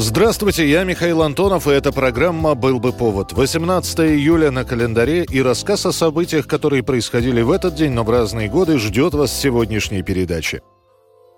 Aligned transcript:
Здравствуйте, 0.00 0.70
я 0.70 0.84
Михаил 0.84 1.22
Антонов, 1.22 1.66
и 1.66 1.72
эта 1.72 1.90
программа 1.90 2.54
«Был 2.54 2.78
бы 2.78 2.92
повод». 2.92 3.32
18 3.32 3.98
июля 3.98 4.52
на 4.52 4.64
календаре 4.64 5.24
и 5.24 5.42
рассказ 5.42 5.86
о 5.86 5.92
событиях, 5.92 6.46
которые 6.46 6.84
происходили 6.84 7.42
в 7.42 7.50
этот 7.50 7.74
день, 7.74 7.90
но 7.90 8.04
в 8.04 8.10
разные 8.10 8.48
годы, 8.48 8.78
ждет 8.78 9.14
вас 9.14 9.32
сегодняшней 9.32 10.04
передаче. 10.04 10.62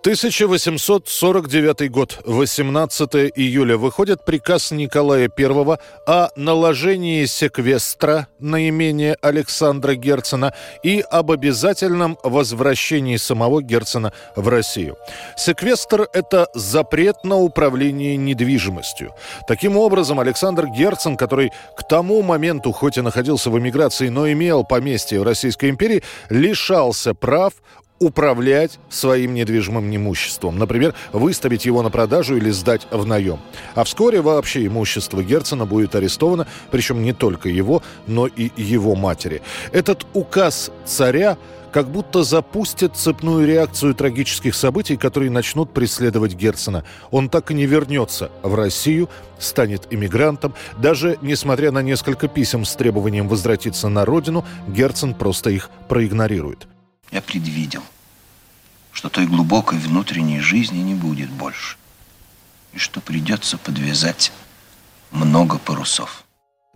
1849 0.01 1.91
год, 1.91 2.21
18 2.25 3.15
июля, 3.37 3.77
выходит 3.77 4.25
приказ 4.25 4.71
Николая 4.71 5.29
I 5.37 5.79
о 6.07 6.31
наложении 6.37 7.27
секвестра 7.27 8.27
на 8.39 8.67
имение 8.67 9.19
Александра 9.21 9.95
Герцена 9.95 10.55
и 10.83 11.05
об 11.11 11.31
обязательном 11.31 12.17
возвращении 12.23 13.19
самого 13.19 13.61
Герцена 13.61 14.15
в 14.37 14.49
Россию. 14.49 14.97
Секвестр– 15.37 16.09
это 16.15 16.49
запрет 16.55 17.23
на 17.23 17.37
управление 17.37 18.17
недвижимостью. 18.17 19.13
Таким 19.47 19.77
образом, 19.77 20.19
Александр 20.19 20.69
Герцен, 20.69 21.19
который 21.19 21.53
к 21.77 21.87
тому 21.87 22.23
моменту 22.23 22.73
хоть 22.73 22.97
и 22.97 23.03
находился 23.03 23.51
в 23.51 23.59
эмиграции, 23.59 24.09
но 24.09 24.33
имел 24.33 24.65
поместье 24.65 25.21
в 25.21 25.25
Российской 25.25 25.69
империи, 25.69 26.03
лишался 26.31 27.13
прав 27.13 27.53
управлять 28.01 28.81
своим 28.89 29.35
недвижимым 29.35 29.95
имуществом. 29.95 30.59
Например, 30.59 30.95
выставить 31.13 31.67
его 31.67 31.83
на 31.83 31.91
продажу 31.91 32.37
или 32.37 32.51
сдать 32.51 32.89
в 32.91 33.07
наем. 33.07 33.39
А 33.75 33.85
вскоре 33.85 34.23
вообще 34.23 34.67
имущество 34.67 35.23
Герцена 35.23 35.67
будет 35.67 35.95
арестовано, 35.95 36.47
причем 36.71 37.03
не 37.03 37.13
только 37.13 37.51
его, 37.51 37.83
но 38.07 38.27
и 38.27 38.51
его 38.57 38.97
матери. 38.97 39.43
Этот 39.71 40.07
указ 40.15 40.73
царя 40.87 41.37
как 41.73 41.91
будто 41.91 42.25
запустит 42.25 42.97
цепную 42.97 43.47
реакцию 43.47 43.95
трагических 43.95 44.55
событий, 44.55 44.97
которые 44.97 45.31
начнут 45.31 45.73
преследовать 45.73 46.35
Герцена. 46.35 46.85
Он 47.11 47.29
так 47.29 47.51
и 47.51 47.55
не 47.55 47.67
вернется 47.67 48.31
в 48.43 48.55
Россию, 48.55 49.09
станет 49.39 49.87
иммигрантом. 49.91 50.55
Даже 50.79 51.19
несмотря 51.23 51.71
на 51.71 51.83
несколько 51.83 52.29
писем 52.29 52.65
с 52.65 52.75
требованием 52.75 53.29
возвратиться 53.29 53.89
на 53.89 54.05
родину, 54.05 54.45
Герцен 54.69 55.15
просто 55.15 55.51
их 55.51 55.71
проигнорирует. 55.89 56.67
Я 57.11 57.21
предвидел, 57.21 57.83
что 58.93 59.09
той 59.09 59.27
глубокой 59.27 59.79
внутренней 59.79 60.41
жизни 60.41 60.79
не 60.79 60.95
будет 60.95 61.31
больше, 61.31 61.77
и 62.73 62.79
что 62.79 63.01
придется 63.01 63.59
подвязать 63.59 64.33
много 65.11 65.59
парусов. 65.59 66.25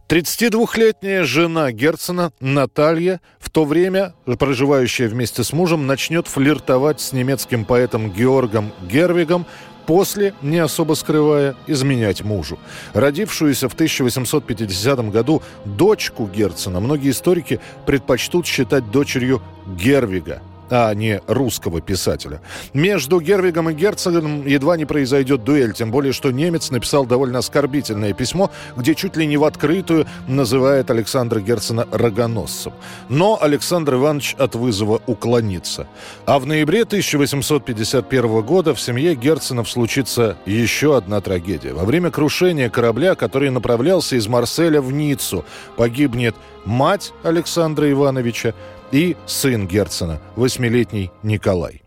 32-летняя 0.09 1.25
жена 1.25 1.73
Герцена, 1.73 2.33
Наталья, 2.39 3.21
в 3.39 3.49
то 3.49 3.65
время, 3.65 4.15
проживающая 4.39 5.09
вместе 5.09 5.43
с 5.43 5.53
мужем, 5.53 5.87
начнет 5.87 6.27
флиртовать 6.27 7.01
с 7.01 7.13
немецким 7.13 7.65
поэтом 7.65 8.13
Георгом 8.13 8.73
Гервигом, 8.83 9.47
после, 9.87 10.35
не 10.43 10.59
особо 10.59 10.95
скрывая, 10.95 11.55
изменять 11.67 12.23
мужу. 12.23 12.59
Родившуюся 12.93 13.69
в 13.69 13.75
1850 13.75 15.11
году 15.11 15.43
дочку 15.65 16.27
Герцена 16.27 16.81
многие 16.81 17.11
историки 17.11 17.61
предпочтут 17.87 18.47
считать 18.47 18.91
дочерью 18.91 19.43
Гервига– 19.67 20.43
а 20.71 20.93
не 20.95 21.21
русского 21.27 21.81
писателя. 21.81 22.41
Между 22.73 23.21
Гервигом 23.21 23.71
и 23.71 23.75
Герцогом 23.75 24.47
едва 24.47 24.77
не 24.77 24.85
произойдет 24.85 25.45
дуэль, 25.45 25.73
тем 25.73 25.91
более, 25.91 26.13
что 26.13 26.31
немец 26.31 26.71
написал 26.71 27.07
довольно 27.07 27.39
оскорбительное 27.39 28.13
письмо, 28.13 28.51
где 28.77 28.95
чуть 28.95 29.17
ли 29.17 29.27
не 29.27 29.37
в 29.37 29.45
открытую 29.45 30.07
называет 30.27 30.91
Александра 30.91 31.41
Герцена 31.41 31.87
рогоносцем. 31.91 32.73
Но 33.09 33.39
Александр 33.41 33.95
Иванович 33.95 34.37
от 34.39 34.55
вызова 34.55 35.01
уклонится. 35.07 35.87
А 36.27 36.39
в 36.39 36.47
ноябре 36.47 36.83
1851 36.83 38.43
года 38.43 38.75
в 38.75 38.81
семье 38.81 39.15
Герценов 39.15 39.69
случится 39.71 40.37
еще 40.47 40.97
одна 40.97 41.21
трагедия. 41.21 41.73
Во 41.73 41.85
время 41.85 42.11
крушения 42.11 42.69
корабля, 42.69 43.15
который 43.15 43.51
направлялся 43.51 44.17
из 44.17 44.27
Марселя 44.29 44.81
в 44.81 44.93
Ниццу, 44.93 45.45
погибнет 45.77 46.35
мать 46.65 47.13
Александра 47.23 47.91
Ивановича, 47.91 48.55
и 48.95 49.17
сын 49.27 49.67
Герцена, 49.67 50.21
восьмилетний 50.37 51.11
Николай. 51.23 51.84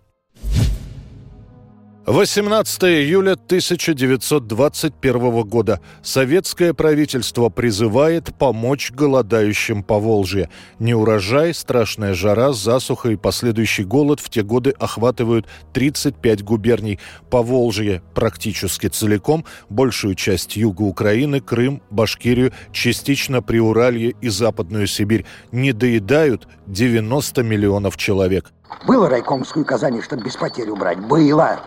18 2.07 2.84
июля 2.85 3.34
1921 3.34 5.44
года. 5.44 5.81
Советское 6.01 6.73
правительство 6.73 7.50
призывает 7.50 8.34
помочь 8.34 8.91
голодающим 8.91 9.84
по 9.84 10.00
Волжье. 10.00 10.50
Неурожай, 10.79 11.53
страшная 11.53 12.13
жара, 12.13 12.53
засуха 12.53 13.09
и 13.09 13.17
последующий 13.17 13.84
голод 13.84 14.22
в 14.22 14.29
те 14.29 14.41
годы 14.41 14.73
охватывают 14.79 15.47
35 15.73 16.46
губерний. 16.46 16.97
По 17.29 17.41
Волжье 17.41 18.01
практически 18.16 18.88
целиком, 18.88 19.44
большую 19.67 20.16
часть 20.16 20.56
юга 20.56 20.84
Украины, 20.84 21.41
Крым, 21.41 21.81
Башкирию, 21.90 22.53
частично 22.72 23.41
Приуралье 23.41 24.16
и 24.22 24.29
Западную 24.29 24.88
Сибирь. 24.88 25.25
Не 25.51 25.73
доедают 25.73 26.47
90 26.67 27.44
миллионов 27.44 27.97
человек. 27.97 28.53
Было 28.85 29.09
райкомскую 29.09 29.66
Казани, 29.66 30.01
чтобы 30.01 30.23
без 30.23 30.38
потерь 30.38 30.69
убрать? 30.69 31.00
Было. 31.00 31.59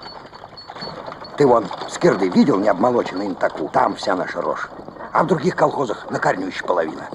Ты 1.40 1.46
вон 1.46 1.64
скирды 1.88 2.28
видел 2.28 2.58
не 2.58 2.68
обмолоченный 2.68 3.28
на 3.28 3.34
таку? 3.34 3.70
Там 3.72 3.96
вся 3.96 4.14
наша 4.14 4.42
рожь. 4.42 4.68
А 5.10 5.24
в 5.24 5.26
других 5.26 5.56
колхозах 5.56 6.10
на 6.10 6.18
корню 6.18 6.48
еще 6.48 6.62
половина. 6.66 7.08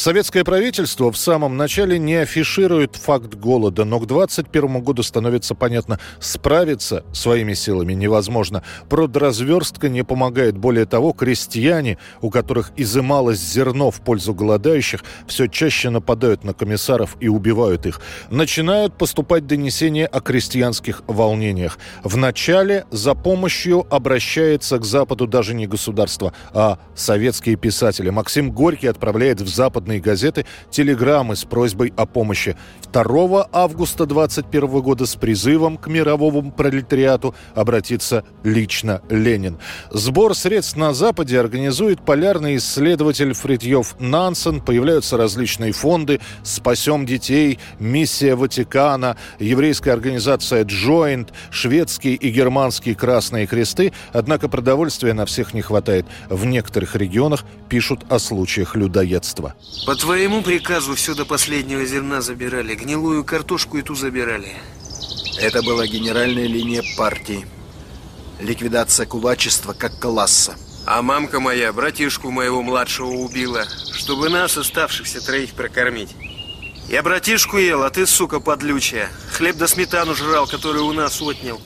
Советское 0.00 0.44
правительство 0.44 1.12
в 1.12 1.18
самом 1.18 1.58
начале 1.58 1.98
не 1.98 2.14
афиширует 2.14 2.96
факт 2.96 3.34
голода, 3.34 3.84
но 3.84 4.00
к 4.00 4.06
2021 4.06 4.82
году 4.82 5.02
становится 5.02 5.54
понятно, 5.54 6.00
справиться 6.20 7.04
своими 7.12 7.52
силами 7.52 7.92
невозможно. 7.92 8.62
Продразверстка 8.88 9.90
не 9.90 10.02
помогает. 10.02 10.56
Более 10.56 10.86
того, 10.86 11.12
крестьяне, 11.12 11.98
у 12.22 12.30
которых 12.30 12.72
изымалось 12.78 13.40
зерно 13.40 13.90
в 13.90 14.00
пользу 14.00 14.32
голодающих, 14.32 15.04
все 15.26 15.48
чаще 15.48 15.90
нападают 15.90 16.44
на 16.44 16.54
комиссаров 16.54 17.18
и 17.20 17.28
убивают 17.28 17.84
их. 17.84 18.00
Начинают 18.30 18.96
поступать 18.96 19.46
донесения 19.46 20.06
о 20.06 20.22
крестьянских 20.22 21.02
волнениях. 21.08 21.78
Вначале 22.04 22.86
за 22.90 23.14
помощью 23.14 23.86
обращается 23.94 24.78
к 24.78 24.84
Западу 24.86 25.26
даже 25.26 25.52
не 25.52 25.66
государство, 25.66 26.32
а 26.54 26.78
советские 26.94 27.56
писатели. 27.56 28.08
Максим 28.08 28.50
Горький 28.50 28.86
отправляет 28.86 29.42
в 29.42 29.48
Запад 29.48 29.89
западные 29.90 30.00
газеты 30.00 30.46
телеграммы 30.70 31.36
с 31.36 31.44
просьбой 31.44 31.92
о 31.96 32.06
помощи. 32.06 32.56
2 32.92 33.48
августа 33.52 34.06
2021 34.06 34.80
года 34.80 35.06
с 35.06 35.16
призывом 35.16 35.76
к 35.76 35.88
мировому 35.88 36.50
пролетариату 36.50 37.34
обратиться 37.54 38.24
лично 38.44 39.00
Ленин. 39.10 39.58
Сбор 39.90 40.34
средств 40.34 40.76
на 40.76 40.92
Западе 40.92 41.38
организует 41.38 42.04
полярный 42.04 42.56
исследователь 42.56 43.32
Фритьев 43.32 43.96
Нансен. 44.00 44.60
Появляются 44.60 45.16
различные 45.16 45.72
фонды 45.72 46.20
«Спасем 46.42 47.06
детей», 47.06 47.58
«Миссия 47.78 48.34
Ватикана», 48.34 49.16
еврейская 49.38 49.92
организация 49.92 50.64
«Joint», 50.64 51.28
шведские 51.50 52.14
и 52.14 52.30
германские 52.30 52.94
Красные 52.94 53.46
Кресты. 53.46 53.92
Однако 54.12 54.48
продовольствия 54.48 55.14
на 55.14 55.26
всех 55.26 55.54
не 55.54 55.62
хватает. 55.62 56.06
В 56.28 56.44
некоторых 56.44 56.96
регионах 56.96 57.44
пишут 57.68 58.04
о 58.08 58.18
случаях 58.18 58.76
людоедства. 58.76 59.54
По 59.86 59.94
твоему 59.96 60.42
приказу 60.42 60.94
все 60.94 61.14
до 61.14 61.24
последнего 61.24 61.84
зерна 61.84 62.20
забирали. 62.20 62.74
Гнилую 62.74 63.24
картошку 63.24 63.78
и 63.78 63.82
ту 63.82 63.94
забирали. 63.94 64.56
Это 65.38 65.62
была 65.62 65.86
генеральная 65.86 66.46
линия 66.46 66.82
партии. 66.96 67.46
Ликвидация 68.40 69.06
кулачества 69.06 69.72
как 69.72 69.98
класса. 69.98 70.56
А 70.86 71.02
мамка 71.02 71.40
моя 71.40 71.72
братишку 71.72 72.30
моего 72.30 72.62
младшего 72.62 73.10
убила, 73.10 73.64
чтобы 73.92 74.28
нас, 74.28 74.56
оставшихся 74.56 75.24
троих, 75.24 75.52
прокормить. 75.52 76.14
Я 76.88 77.02
братишку 77.02 77.58
ел, 77.58 77.84
а 77.84 77.90
ты, 77.90 78.06
сука, 78.06 78.40
подлючая. 78.40 79.08
Хлеб 79.32 79.56
да 79.56 79.68
сметану 79.68 80.14
жрал, 80.14 80.46
который 80.46 80.82
у 80.82 80.92
нас 80.92 81.22
отнял. 81.22 81.60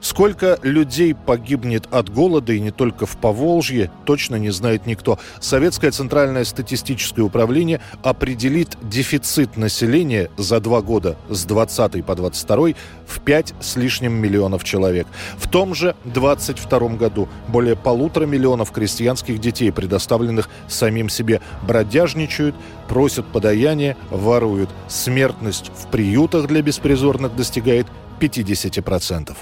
Сколько 0.00 0.58
людей 0.62 1.14
погибнет 1.14 1.86
от 1.90 2.08
голода, 2.08 2.52
и 2.52 2.60
не 2.60 2.70
только 2.70 3.04
в 3.04 3.16
Поволжье, 3.18 3.90
точно 4.06 4.36
не 4.36 4.50
знает 4.50 4.86
никто. 4.86 5.18
Советское 5.40 5.90
Центральное 5.90 6.44
статистическое 6.44 7.24
управление 7.24 7.80
определит 8.02 8.76
дефицит 8.82 9.56
населения 9.58 10.30
за 10.38 10.60
два 10.60 10.80
года 10.80 11.18
с 11.28 11.44
20 11.44 12.04
по 12.04 12.14
22 12.14 12.70
в 13.06 13.20
5 13.20 13.54
с 13.60 13.76
лишним 13.76 14.14
миллионов 14.14 14.64
человек. 14.64 15.06
В 15.36 15.48
том 15.48 15.74
же 15.74 15.94
22 16.04 16.78
году 16.96 17.28
более 17.48 17.76
полутора 17.76 18.24
миллионов 18.24 18.72
крестьянских 18.72 19.38
детей, 19.38 19.70
предоставленных 19.70 20.48
самим 20.66 21.10
себе, 21.10 21.42
бродяжничают, 21.62 22.54
просят 22.88 23.26
подаяния, 23.26 23.96
воруют. 24.10 24.70
Смертность 24.88 25.70
в 25.76 25.90
приютах 25.90 26.46
для 26.46 26.62
беспризорных 26.62 27.36
достигает 27.36 27.86
50%. 28.18 29.36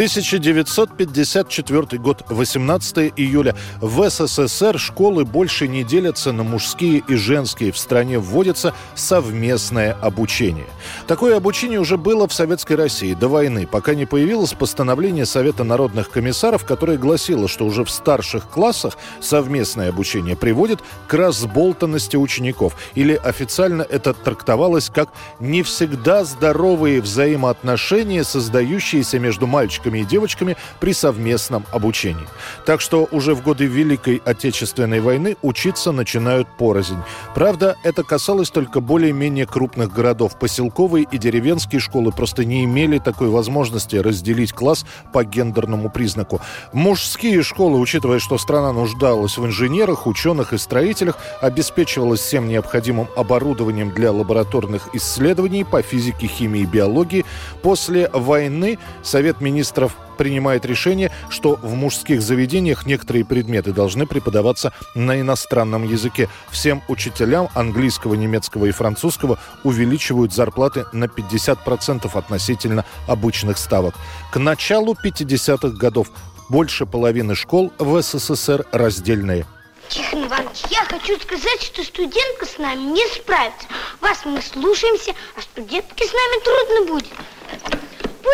1954 0.00 1.98
год, 1.98 2.24
18 2.30 3.12
июля. 3.16 3.54
В 3.82 4.08
СССР 4.08 4.78
школы 4.78 5.26
больше 5.26 5.68
не 5.68 5.84
делятся 5.84 6.32
на 6.32 6.42
мужские 6.42 7.02
и 7.06 7.16
женские. 7.16 7.70
В 7.70 7.76
стране 7.76 8.18
вводится 8.18 8.72
совместное 8.94 9.92
обучение. 10.00 10.64
Такое 11.06 11.36
обучение 11.36 11.78
уже 11.78 11.98
было 11.98 12.26
в 12.26 12.32
Советской 12.32 12.76
России 12.76 13.12
до 13.12 13.28
войны, 13.28 13.66
пока 13.70 13.94
не 13.94 14.06
появилось 14.06 14.54
постановление 14.54 15.26
Совета 15.26 15.64
народных 15.64 16.08
комиссаров, 16.08 16.64
которое 16.64 16.96
гласило, 16.96 17.46
что 17.46 17.66
уже 17.66 17.84
в 17.84 17.90
старших 17.90 18.48
классах 18.48 18.96
совместное 19.20 19.90
обучение 19.90 20.34
приводит 20.34 20.80
к 21.08 21.12
разболтанности 21.12 22.16
учеников. 22.16 22.74
Или 22.94 23.20
официально 23.22 23.82
это 23.82 24.14
трактовалось 24.14 24.88
как 24.88 25.10
не 25.40 25.62
всегда 25.62 26.24
здоровые 26.24 27.02
взаимоотношения, 27.02 28.24
создающиеся 28.24 29.18
между 29.18 29.46
мальчиками 29.46 29.89
мальчиками 29.90 29.98
и 29.98 30.04
девочками 30.04 30.56
при 30.80 30.92
совместном 30.92 31.64
обучении. 31.72 32.26
Так 32.66 32.80
что 32.80 33.08
уже 33.10 33.34
в 33.34 33.42
годы 33.42 33.66
Великой 33.66 34.22
Отечественной 34.24 35.00
войны 35.00 35.36
учиться 35.42 35.92
начинают 35.92 36.48
порознь. 36.58 36.98
Правда, 37.34 37.76
это 37.84 38.02
касалось 38.02 38.50
только 38.50 38.80
более-менее 38.80 39.46
крупных 39.46 39.92
городов. 39.92 40.38
Поселковые 40.38 41.06
и 41.10 41.18
деревенские 41.18 41.80
школы 41.80 42.12
просто 42.12 42.44
не 42.44 42.64
имели 42.64 42.98
такой 42.98 43.28
возможности 43.28 43.96
разделить 43.96 44.52
класс 44.52 44.84
по 45.12 45.24
гендерному 45.24 45.90
признаку. 45.90 46.40
Мужские 46.72 47.42
школы, 47.42 47.78
учитывая, 47.78 48.18
что 48.18 48.38
страна 48.38 48.72
нуждалась 48.72 49.38
в 49.38 49.46
инженерах, 49.46 50.06
ученых 50.06 50.52
и 50.52 50.58
строителях, 50.58 51.16
обеспечивалась 51.40 52.20
всем 52.20 52.48
необходимым 52.48 53.08
оборудованием 53.16 53.90
для 53.90 54.12
лабораторных 54.12 54.94
исследований 54.94 55.64
по 55.64 55.82
физике, 55.82 56.26
химии 56.26 56.62
и 56.62 56.66
биологии. 56.66 57.24
После 57.62 58.08
войны 58.12 58.78
Совет 59.02 59.40
министров 59.40 59.79
министров 59.80 59.96
принимает 60.18 60.66
решение, 60.66 61.10
что 61.30 61.58
в 61.62 61.74
мужских 61.74 62.20
заведениях 62.20 62.84
некоторые 62.84 63.24
предметы 63.24 63.72
должны 63.72 64.06
преподаваться 64.06 64.72
на 64.94 65.18
иностранном 65.18 65.84
языке. 65.84 66.28
Всем 66.50 66.82
учителям 66.88 67.48
английского, 67.54 68.14
немецкого 68.14 68.66
и 68.66 68.70
французского 68.70 69.38
увеличивают 69.64 70.34
зарплаты 70.34 70.84
на 70.92 71.06
50% 71.06 72.10
относительно 72.12 72.84
обычных 73.08 73.56
ставок. 73.56 73.94
К 74.30 74.38
началу 74.38 74.94
50-х 74.94 75.68
годов 75.68 76.08
больше 76.50 76.84
половины 76.84 77.34
школ 77.34 77.72
в 77.78 78.02
СССР 78.02 78.66
раздельные. 78.72 79.46
Тихон 79.88 80.26
Иванович, 80.26 80.64
я 80.70 80.84
хочу 80.84 81.18
сказать, 81.18 81.62
что 81.62 81.82
студентка 81.82 82.46
с 82.46 82.58
нами 82.58 82.82
не 82.92 83.06
справится. 83.08 83.66
Вас 84.00 84.20
мы 84.24 84.42
слушаемся, 84.42 85.14
а 85.36 85.40
студентке 85.42 86.04
с 86.04 86.12
нами 86.12 86.44
трудно 86.44 86.92
будет. 86.92 87.79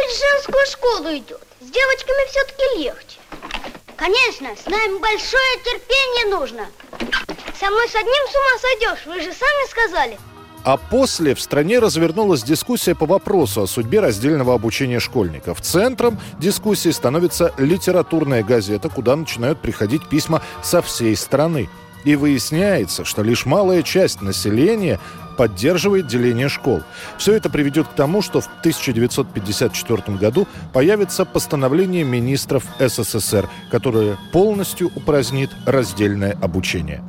В 0.07 0.09
женскую 0.09 0.67
школу 0.67 1.17
идет. 1.17 1.43
С 1.61 1.65
девочками 1.69 2.31
все-таки 2.31 2.79
легче. 2.79 3.19
Конечно, 3.97 4.49
с 4.55 4.67
нами 4.67 4.99
большое 5.01 5.59
терпение 5.65 6.27
нужно. 6.27 6.67
Со 7.59 7.67
мной 7.67 7.89
с 7.89 7.95
одним 7.97 8.29
с 8.31 8.35
ума 8.35 8.59
сойдешь, 8.61 9.07
вы 9.07 9.21
же 9.21 9.37
сами 9.37 9.69
сказали. 9.69 10.19
А 10.63 10.77
после 10.77 11.35
в 11.35 11.41
стране 11.41 11.81
развернулась 11.81 12.45
дискуссия 12.45 12.95
по 12.95 13.07
вопросу 13.07 13.63
о 13.63 13.67
судьбе 13.67 13.99
раздельного 13.99 14.55
обучения 14.55 15.01
школьников. 15.01 15.61
Центром 15.61 16.21
дискуссии 16.39 16.91
становится 16.91 17.53
литературная 17.59 18.45
газета, 18.45 18.89
куда 18.89 19.17
начинают 19.17 19.61
приходить 19.61 20.09
письма 20.09 20.41
со 20.63 20.83
всей 20.83 21.17
страны. 21.17 21.69
И 22.07 22.17
выясняется, 22.17 23.05
что 23.05 23.23
лишь 23.23 23.45
малая 23.45 23.83
часть 23.83 24.23
населения 24.23 24.99
поддерживает 25.37 26.07
деление 26.07 26.49
школ. 26.49 26.83
Все 27.19 27.35
это 27.35 27.51
приведет 27.51 27.89
к 27.89 27.93
тому, 27.93 28.23
что 28.23 28.41
в 28.41 28.47
1954 28.61 30.17
году 30.17 30.49
появится 30.73 31.27
постановление 31.27 32.05
министров 32.05 32.65
СССР, 32.79 33.51
которое 33.71 34.17
полностью 34.33 34.91
упразднит 34.95 35.51
раздельное 35.67 36.39
обучение. 36.41 37.03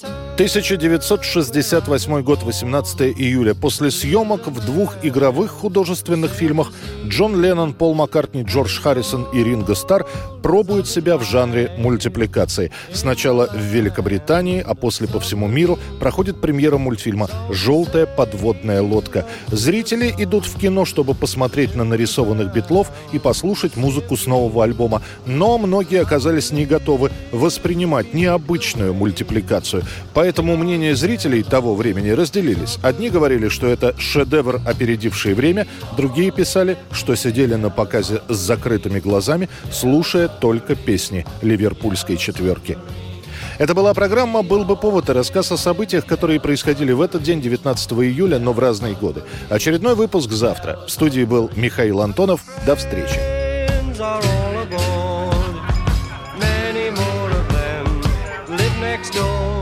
1968 0.00 2.22
год, 2.22 2.42
18 2.42 3.00
июля. 3.18 3.54
После 3.54 3.90
съемок 3.90 4.46
в 4.46 4.64
двух 4.64 4.96
игровых 5.02 5.50
художественных 5.50 6.32
фильмах 6.32 6.72
Джон 7.06 7.40
Леннон, 7.40 7.74
Пол 7.74 7.94
Маккартни, 7.94 8.42
Джордж 8.42 8.80
Харрисон 8.80 9.26
и 9.32 9.44
Ринго 9.44 9.74
Стар 9.74 10.06
пробуют 10.42 10.88
себя 10.88 11.16
в 11.16 11.22
жанре 11.22 11.70
мультипликации. 11.78 12.72
Сначала 12.92 13.48
в 13.48 13.60
Великобритании, 13.60 14.62
а 14.66 14.74
после 14.74 15.06
по 15.06 15.20
всему 15.20 15.46
миру 15.46 15.78
проходит 16.00 16.40
премьера 16.40 16.78
мультфильма 16.78 17.28
«Желтая 17.50 18.06
подводная 18.06 18.82
лодка». 18.82 19.26
Зрители 19.48 20.12
идут 20.18 20.46
в 20.46 20.58
кино, 20.58 20.84
чтобы 20.84 21.14
посмотреть 21.14 21.74
на 21.74 21.84
нарисованных 21.84 22.52
битлов 22.52 22.90
и 23.12 23.18
послушать 23.18 23.76
музыку 23.76 24.16
с 24.16 24.26
нового 24.26 24.64
альбома. 24.64 25.02
Но 25.26 25.58
многие 25.58 26.00
оказались 26.00 26.50
не 26.50 26.66
готовы 26.66 27.10
воспринимать 27.30 28.14
необычную 28.14 28.94
мультипликацию. 28.94 29.81
Поэтому 30.14 30.56
мнения 30.56 30.94
зрителей 30.94 31.42
того 31.42 31.74
времени 31.74 32.10
разделились. 32.10 32.78
Одни 32.82 33.10
говорили, 33.10 33.48
что 33.48 33.66
это 33.66 33.94
шедевр, 33.98 34.60
опередивший 34.66 35.34
время, 35.34 35.66
другие 35.96 36.30
писали, 36.30 36.76
что 36.90 37.14
сидели 37.14 37.54
на 37.54 37.70
показе 37.70 38.22
с 38.28 38.36
закрытыми 38.36 39.00
глазами, 39.00 39.48
слушая 39.70 40.28
только 40.28 40.74
песни 40.74 41.26
ливерпульской 41.42 42.16
четверки. 42.16 42.78
Это 43.58 43.74
была 43.74 43.94
программа 43.94 44.42
«Был 44.42 44.64
бы 44.64 44.76
повод» 44.76 45.08
и 45.10 45.12
рассказ 45.12 45.52
о 45.52 45.56
событиях, 45.56 46.06
которые 46.06 46.40
происходили 46.40 46.92
в 46.92 47.00
этот 47.00 47.22
день, 47.22 47.40
19 47.40 47.92
июля, 47.92 48.38
но 48.38 48.52
в 48.52 48.58
разные 48.58 48.94
годы. 48.94 49.22
Очередной 49.50 49.94
выпуск 49.94 50.30
завтра. 50.30 50.80
В 50.86 50.90
студии 50.90 51.24
был 51.24 51.50
Михаил 51.54 52.00
Антонов. 52.00 52.40
До 52.66 52.76
встречи. 52.76 53.20
next 59.02 59.14
door. 59.14 59.61